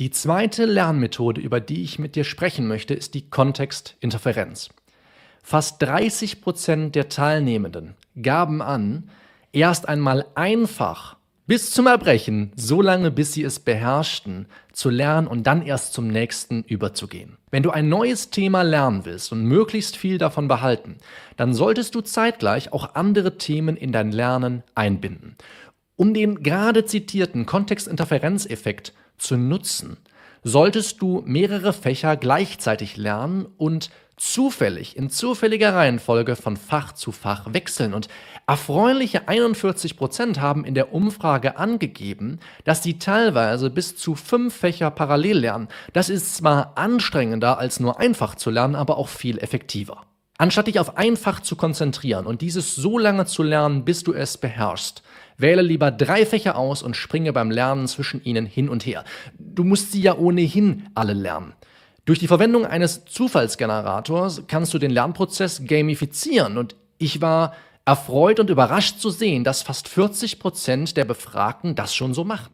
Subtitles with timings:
[0.00, 4.70] Die zweite Lernmethode, über die ich mit dir sprechen möchte, ist die Kontextinterferenz.
[5.40, 9.08] Fast 30 Prozent der Teilnehmenden gaben an,
[9.52, 15.46] erst einmal einfach bis zum Erbrechen, so lange bis sie es beherrschten, zu lernen und
[15.46, 17.36] dann erst zum nächsten überzugehen.
[17.52, 20.96] Wenn du ein neues Thema lernen willst und möglichst viel davon behalten,
[21.36, 25.36] dann solltest du zeitgleich auch andere Themen in dein Lernen einbinden.
[25.94, 29.96] Um den gerade zitierten Kontextinterferenzeffekt zu nutzen,
[30.42, 37.52] solltest du mehrere Fächer gleichzeitig lernen und zufällig in zufälliger Reihenfolge von Fach zu Fach
[37.52, 37.94] wechseln.
[37.94, 38.08] Und
[38.46, 44.90] erfreuliche 41 Prozent haben in der Umfrage angegeben, dass sie teilweise bis zu fünf Fächer
[44.90, 45.68] parallel lernen.
[45.92, 50.06] Das ist zwar anstrengender als nur einfach zu lernen, aber auch viel effektiver.
[50.36, 54.12] Anstatt dich auf ein Fach zu konzentrieren und dieses so lange zu lernen, bis du
[54.12, 55.02] es beherrschst,
[55.36, 59.04] wähle lieber drei Fächer aus und springe beim Lernen zwischen ihnen hin und her.
[59.38, 61.52] Du musst sie ja ohnehin alle lernen.
[62.04, 68.50] Durch die Verwendung eines Zufallsgenerators kannst du den Lernprozess gamifizieren und ich war erfreut und
[68.50, 72.52] überrascht zu sehen, dass fast 40 Prozent der Befragten das schon so machen.